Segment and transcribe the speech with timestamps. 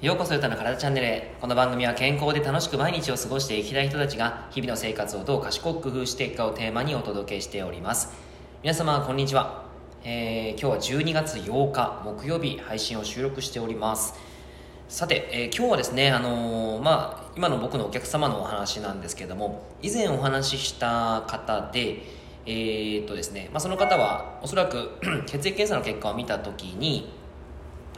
[0.00, 1.34] ようこそゆたの体チャンネルへ。
[1.40, 8.10] この番組は健康で楽しく毎日を過ごしていきたい人たちが日々の生活をどう賢く工夫していくかをテーマにお届けしております。
[8.62, 9.64] 皆様こんにちは、
[10.04, 14.14] えー、今日は12月8日木曜日配信を収録しております。
[14.88, 22.02] さて、えー、今日はですね、あのー、まあ、今の僕のお客様のお話なんですけども以前お話しした方で
[22.46, 24.92] え、っとですね、まあ、その方はおそらく
[25.26, 27.17] 血液検査の結果を見た時に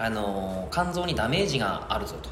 [0.01, 2.31] あの肝臓にダメージがあるぞと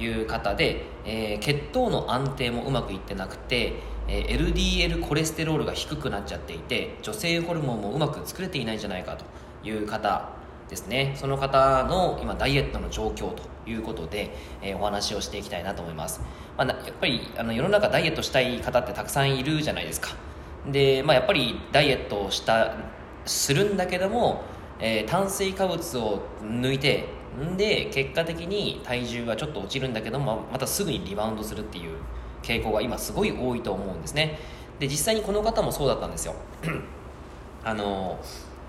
[0.00, 3.72] いう方で、えー、血糖の安定もうまくいってなくて、
[4.06, 9.24] えー、LDL コレステロールが低くなっちゃっていて女性ホルモンもうまく作れていないんじゃないかと
[9.66, 10.28] いう方
[10.68, 11.14] ですね。
[11.16, 16.20] その方の今ダイエットの状況ということで、えー、お話をしていきたいなと思います、
[16.58, 20.10] まあ、やっぱりあの世の中ダイエットしたい方ってたくさんいるじゃないですか。
[20.70, 22.74] で、まあ、やっぱりダイエットをした
[23.24, 24.44] するんだけども
[24.78, 31.98] えー、炭水化物を抜いてんで結果的に体重がちょっと落ちるんだけどもまたすぐにリバウンドするっていう
[32.42, 34.38] 傾向が今すごい多いと思うんですね。
[34.78, 36.34] で実際にこの方もそうだったんですよ。
[37.64, 38.18] あの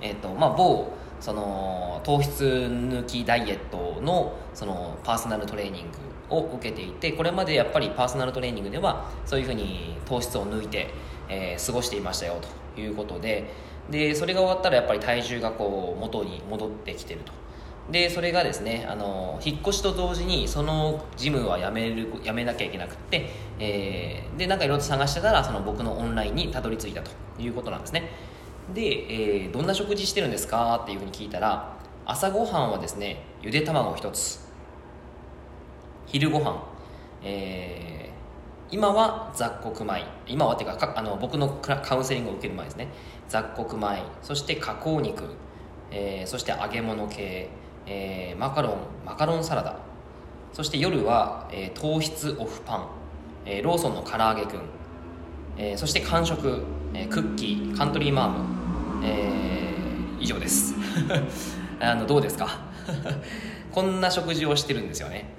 [0.02, 5.92] えっ、ー、とまあ某その糖質抜きダイエットのそのパーソナルトレーニン
[6.30, 10.90] グを受けていてこれまでやっぱりパーソナルトレーニングではそういうふうに糖質を抜いて、
[11.30, 12.40] えー、過ごしていましたよ
[12.76, 13.52] ということで
[13.90, 17.32] でそれが終わったらやっぱり体重がこう元に戻ってきてると。
[17.92, 28.10] でそれがですねあの引っ越しと同時にそのジムはやめるやめなきゃいけなくって、えー、でなんかいろいろと探してたらその僕のオンラインにたどり着いたということなんですね。
[28.74, 30.82] で、えー、どんな食事してるんですか？
[30.84, 34.46] っていうふうに聞いたら朝ごはんはですねゆで卵1つ。
[36.08, 36.64] 昼ごはん、
[37.24, 37.98] えー
[38.70, 40.04] 今は雑穀米。
[40.28, 42.90] 今はっていうかあの僕のカウンセリングを受ける前ですね。
[43.30, 44.04] 雑穀米。
[44.22, 45.24] そして加工肉、
[45.90, 47.48] えー、そして揚げ物系、
[47.88, 49.76] えー、マカロンマカロンサラダ。
[50.54, 52.88] そして夜は、えー、糖質オフパン、
[53.46, 54.62] えー、ローソンの唐揚げくん、
[55.58, 58.30] えー、そして完食、えー、クッキーカントリーマー
[59.00, 60.74] ム、えー、以上です。
[61.80, 62.60] あのどうですか？
[63.72, 65.30] こんな食事をしてるんですよね。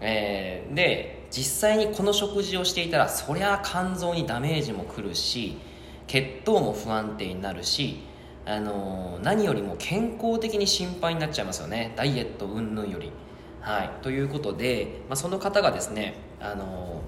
[0.00, 5.58] えー、で実際にこの食事をしていたらそりゃ肝臓にダメージもくるし
[6.06, 8.00] 血糖も不安定になるし、
[8.48, 11.92] あの、何よりも健康的に心配になっちゃいますよね。
[11.96, 13.12] ダイエット云々より。
[13.60, 17.02] はい、ということで、まあ、その方がですね、あの、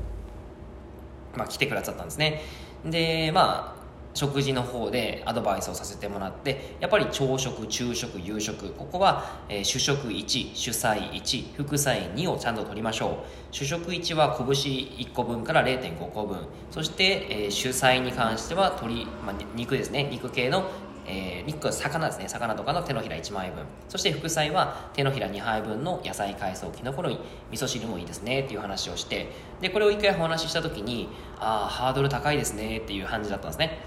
[1.36, 2.42] まあ、来てくださったんですね。
[2.84, 3.80] でまあ
[4.12, 13.54] 食事の方でアドバイスをさせてもらってやっぱり朝食昼食夕食ここは、えー、主食1主菜1副菜2をちゃんと取りましょう。
[13.54, 16.38] 主食1は拳1個分から0.5個分。
[16.72, 20.08] そして、えー、主菜に関しては鶏、まあ、肉ですね。
[20.10, 20.64] 肉系の
[21.06, 22.28] えー、肉魚ですね。
[22.28, 23.64] 魚とかの手のひら1枚分。
[23.88, 27.18] そして副菜は手のひら2杯分の野菜海藻きのこ類
[27.50, 29.30] 味噌汁もいいですねっていう話をして
[29.60, 33.78] でこれを一回お話しした時にああハードル高いですねっていう感じだったんですね。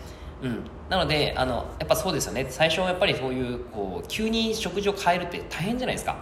[0.42, 2.46] うん、なのであのやっぱそうですよね。
[2.50, 6.18] 最初はやっぱりそういうこう急に食事を変えるって大変じゃないですか、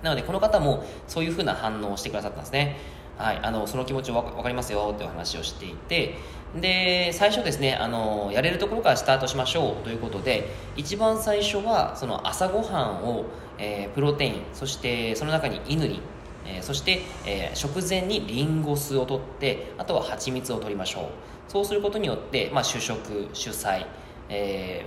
[0.00, 2.76] うん、なのでこの方もそういうふうな反応をしてくださったんですね。
[3.18, 6.14] はい、あのその気持ち分かりますよっていう話をしていて。
[6.60, 13.26] で最初ですねあのやれるところからスタートしましょうということで一番最初はその朝ごはんを、
[13.58, 16.00] えー、プロテインそしてその中にイヌリン
[16.46, 21.50] えー、そして、えー、食前にリンゴ酢を取ってあとは蜂蜜を取りましょう。
[21.50, 23.86] そうすることによって、まあ、主食主菜、
[24.28, 24.84] え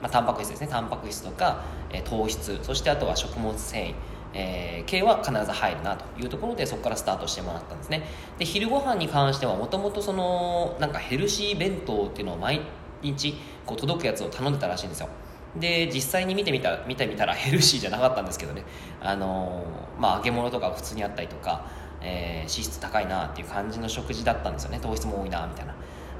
[0.00, 3.94] ーまあ、タンパク質ですねタンパク質とか、えー、糖質そしてあとは食物繊維。
[4.34, 8.06] えー、系は必ず入るなというところでそこからスタートしてもらったんですね。
[8.38, 12.62] で昼ご飯に関してはもともとそのなんかヘルシー弁当っていうのを毎
[13.02, 13.34] 日
[13.66, 15.08] こう届くやつを頼んでたらしいんですよ。
[15.56, 18.64] で実際に見てみた見てみたらヘルシーじゃなかったんですけどね。
[19.00, 21.66] あのー、まあ揚げ物とか普通にあったりとか、
[22.00, 24.80] えー、脂質高いなっていう感じの食事だったんですよね。
[24.80, 25.74] 糖質も多いなみたいな、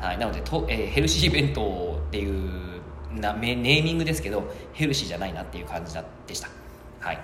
[0.07, 2.83] はい、なのでと、えー、ヘルシー弁当っていう
[3.15, 5.95] なネーミングですけどヘルシーじゃないなっていう感じ
[6.27, 6.49] でした。
[7.01, 7.19] はい。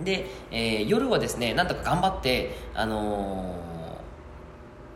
[0.00, 3.54] で、えー、夜はですねなんとか頑張ってあの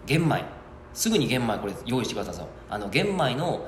[0.06, 0.44] ー、玄米
[0.94, 3.66] すぐに玄米これ用意してくださいあの玄米の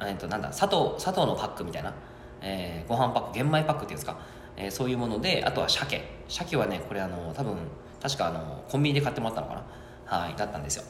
[0.00, 1.92] えー、となんだ砂糖砂糖のパックみたいな、
[2.40, 4.18] えー、ご飯パック玄米パックっていうんですか、
[4.56, 6.18] えー、そういうものであとは鮭。
[6.28, 7.56] 鮭はねこれあの多分
[8.02, 9.64] 確かあのコンビニで買ってもらったのかな。
[10.04, 10.84] はいだったんですよ、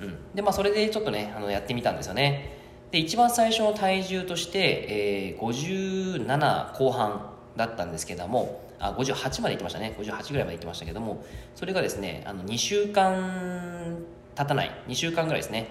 [0.00, 2.58] うん、でまあそれでちょっとねあのやってみたんですよね。
[2.90, 9.94] で一番最初の体重として、えー、57後半だったんですけどもあ58までいってましたね。
[9.98, 11.24] 58ぐらいまでいってましたけども
[11.54, 13.96] それがですねあの2週間
[14.34, 14.70] 経たない。
[14.88, 15.68] 2週間ぐらいですね。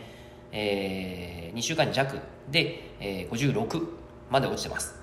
[0.54, 2.20] えー、2週間弱
[2.50, 3.88] で、えー、56
[4.30, 4.96] まで落ちてます。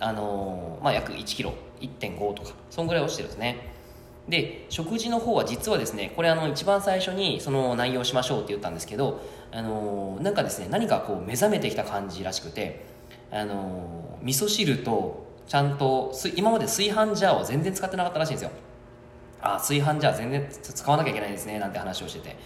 [0.00, 3.78] あのー、まあ、約1キロ、1.5とか、そんぐらい落ちてるんですね。
[4.28, 12.84] で食事の方は実はですねこれあの一番最初にその内容しましょうって言ったんですけどあのなんかですね何かこう目覚めてきた感じらしくて
[13.30, 18.50] あの味噌汁とちゃんと今まで炊飯ジャーを全然使ってなかったらしいんですよ。
[19.40, 22.36] あ炊飯ジャー全然使わなきゃいけないですねなんて話をしてて。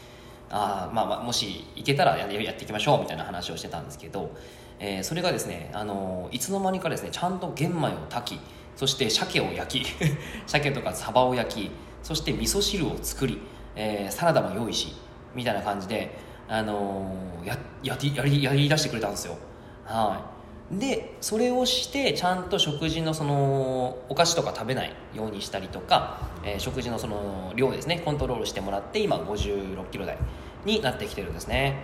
[0.54, 4.30] あまあまあもし行けたらやっていきましょうみたいな話をしてたんですけど、
[4.78, 8.40] えー、それがですねあのいつの間にかですねちゃんと玄米を炊き
[8.76, 9.86] そして鮭を焼き
[10.46, 11.70] 鮭とかサバを焼き
[12.02, 13.40] そして味噌汁を作り、
[13.74, 14.94] えー、サラダも用意し
[15.34, 16.18] みたいな感じで、
[16.48, 19.38] あのー、やややりやり出してくれたんですよ。
[19.86, 20.31] はい。
[20.70, 30.16] でそれをしてちゃんと食事のそのお菓子とか食べないようにしたりとか、えー、食事のその量ですねコントロールしてもらって今5 6キロ台
[30.64, 31.76] になってきてるんですね。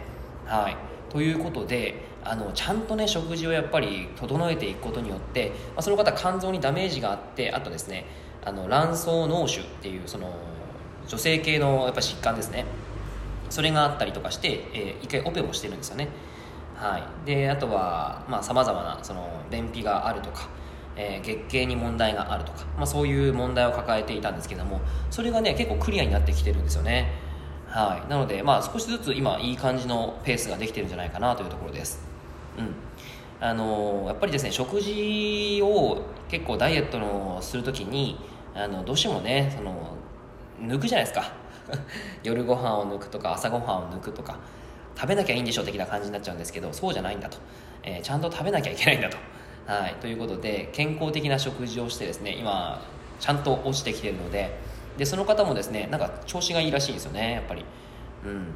[0.46, 0.76] はい。
[1.10, 8.06] ということであのちゃんとね食事をやっぱり整えていくことによって、まあ、その方肝臓にダメージがあってあとですね
[8.44, 10.32] あの卵巣脳腫っていうその
[11.06, 12.64] 女性系のやっぱ疾患ですね。
[13.50, 16.08] それがあったりとかして、えー、一回オペもしてるんですよね。
[16.78, 17.26] はい。
[17.26, 20.48] であとはさまざ、まなその便秘があるとか、
[20.96, 24.80] えー、月経に問題があるとか、まあ、そういう問題を抱えていたんですけども
[25.10, 27.12] それがね結構クリアになってきてるんですよね。
[27.66, 28.08] はい。
[28.08, 32.00] なのでまあ少しずつ今いい感じのペースができてるんじゃないかなというところです。
[32.56, 32.74] うん。
[33.40, 38.18] あのやっぱりですね食事を結構ダイエットのするときに
[38.54, 39.96] あのどうしてもねその
[40.60, 41.32] 抜くじゃないですか。
[42.22, 44.38] 夜ご飯を抜くとか朝ごはんを抜くとか
[44.98, 47.38] 食べなきゃいいんでしょ的な感じになっちゃうんですけどそうじゃないんだと、
[47.84, 49.16] えー、ちゃんと食べなきゃいけないんだと、
[49.66, 52.82] はい、ということで健康的な食事をしてですね今
[53.20, 54.58] ちゃんと落ちてきてるので
[54.96, 57.64] でその方もですねなんか調子がいいらしいんですよねやっぱり。
[58.24, 58.46] うん。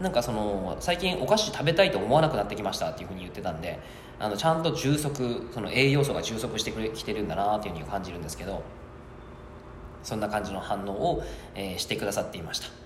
[0.00, 3.80] なんかその最近お菓子食べたいと思わなくなってきましたっていうふうに言ってたんで
[4.20, 8.62] あのちゃんと充足その栄養素が充足してきてるんだなっていうふうに感じるんですけど
[10.04, 11.24] そんな感じの反応を、
[11.56, 12.77] えー、してくださっていました。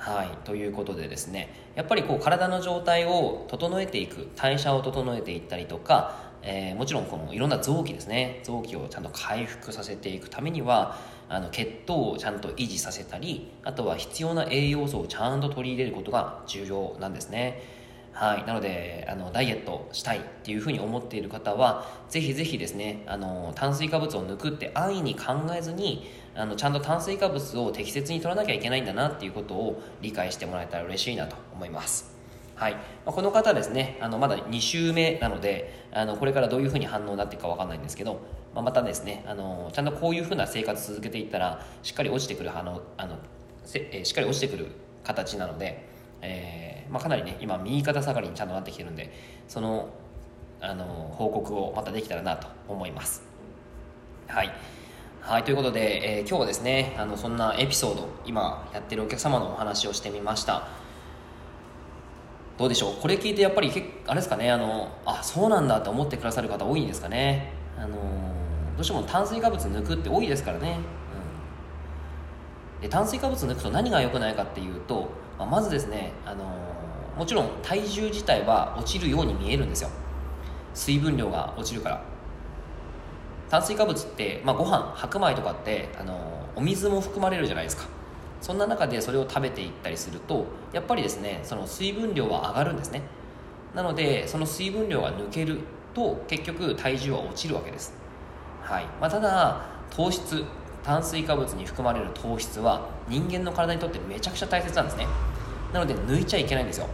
[0.00, 0.28] はい。
[0.44, 8.40] ということでですねやっぱりこう体の状態を整えていく代謝を整えていったりとかえー、もちろんこのいろんな臓器ですね。
[8.44, 10.96] 臓器をちゃんと回復させていくためには
[11.28, 17.62] あの血糖をちゃんと維持させたりあとは必要な栄養素をちゃんと取り入れることが重要なんですね
[18.20, 18.44] はい。
[18.44, 32.14] なのであのダイエットしたいっていうふうに思っている方はぜひぜひですねあの炭水化物を抜くって安易に考えずにあのちゃんと炭水化物を適切に取らなきゃいけないんだなっていうことを理解してもらえたら嬉しいなと思います。
[32.56, 32.74] はい。
[32.74, 38.20] まあ、この方ですねあのまだ2週目なのであのこれからどういうふうに反応になっていくか分かんないんですけど、
[38.54, 43.16] まあ、またですねあのちゃんとこういうふうな生活続けていったらしっかり落ちてくるあのあの
[43.64, 44.66] せ、えしっかり落ちてくる
[45.04, 45.88] 形なので、
[46.22, 49.12] えーまあ、かなりね今右肩下がりにちゃんとなってきてるんで
[49.48, 49.88] その
[50.60, 50.84] あの
[51.16, 53.22] 報告をまたできたらなと思います。
[54.26, 54.50] はい。
[55.22, 60.68] はい、ということで、えー、今日はですねあのそんなエピソード今やってるお客様のお話をしてみました。
[62.58, 62.94] どうでしょう？
[63.00, 63.70] これ聞いてやっぱり
[64.06, 67.52] あれですかねあのあそうなんだって思ってくださる方多いんですかね？
[67.78, 67.88] あの
[68.76, 70.78] どうしても炭水化物抜くって多いですからね、
[72.76, 75.08] うん、で炭水化物抜くと何が良くないかっていうと、
[75.40, 76.44] まあ、まずですねあの
[77.16, 79.90] もちろん体重自体は落ちるように見えるんですよ。
[80.74, 82.02] 水分量が落ちるから。
[83.48, 86.16] 炭水化物って、まあ、ご飯白米とかってあの
[86.54, 87.84] お水も含まれるじゃないですか。
[88.40, 93.02] そんな中でそれを食べていったりするとやっぱりですねその水分量は上がるんですね。
[93.74, 95.58] なのでその水分量が抜ける
[95.94, 97.92] と結局体重は落ちるわけです、
[98.62, 98.86] はい。
[99.00, 100.44] まあ、ただ糖質
[100.82, 105.06] 炭水化物に含まれる糖質は人間の体にとってめちゃくちゃ大切なんですね。
[105.72, 106.86] なので抜いちゃいけないんですよ。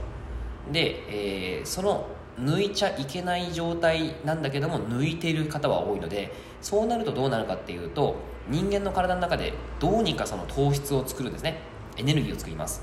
[0.73, 8.16] で、えー、その抜いちゃいけない状態なんだけども抜いている方は多いのでそうなるとどうなるかっていうと
[8.49, 11.61] 人間の体の中でどうにかその糖質を作るんですね。
[11.97, 12.83] エネルギーを作ります。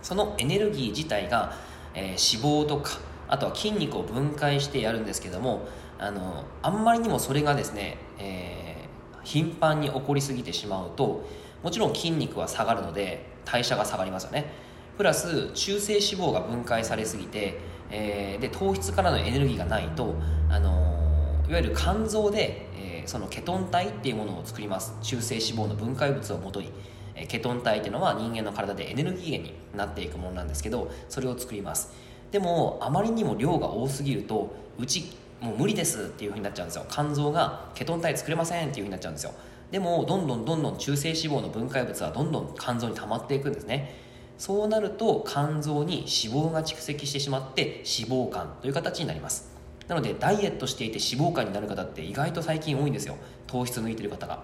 [0.00, 1.54] そのエネルギー自体が、
[1.94, 5.66] えー、脂肪とかあとは筋肉を分解してやるんですけども
[5.98, 11.24] あのあんまりにもそれがですね、えー、頻繁に起こりすぎてしまうと
[11.62, 14.52] もちろん筋肉は下がるので代謝が下がりますよね。
[14.96, 17.58] プラス中性脂肪が分解されすぎて、
[17.90, 20.14] えー、で糖質からのエネルギーがないと、
[20.50, 22.68] あのいわゆる肝臓で
[23.06, 24.94] そのケトン体っていうものを作ります。
[25.02, 26.70] 中性脂肪の分解物をもとに。
[27.14, 31.92] えケトン体っていうのは人間の体でエネルギー源になっていくものなんですけどそれを作ります。
[32.30, 36.86] でもあまりにも量が多すぎるとうちもう無理ですっていうふうになっちゃうんですよ。
[36.88, 39.32] 肝臓がケトン体作れませんっていうふうになっちゃうんですよ。
[39.70, 43.94] でもどんどんどんどん中性脂肪の分解物はどんどん肝臓に溜まっていくんですね。
[44.38, 49.52] そうなると肝臓に脂肪が蓄積してしまって脂肪肝という形になります。
[49.88, 53.16] なのでダイエットしていて脂肪肝になる方って意外と最近多いんですよ。
[53.46, 54.42] 糖質抜いてる方が、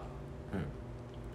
[0.53, 0.65] うん、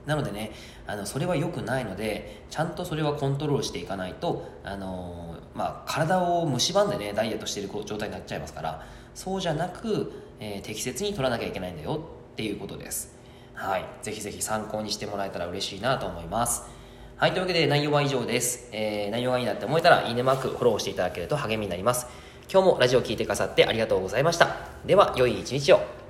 [0.05, 0.51] なのでね
[0.85, 13.15] あのそれは良くないのでちゃんとそれはコントロールしていかないと、あのまあ、体を蝕んでねダイエットしている状態になっちゃいますからそうじゃなく、えー、適切に取らなきゃいけないんだよっていうことです。
[13.53, 13.85] はい。
[14.01, 16.63] ぜひぜひ参考にしてもらえたら嬉しいなと思います。
[17.15, 22.07] はいというわけで内容は以上です、えー、内容がいいなって思えたらいいねマークフォローしていただけると励みになります。
[22.51, 24.57] 今日もラジオを聴いてくださってありがとうございました。
[24.85, 26.02] では良い一日を。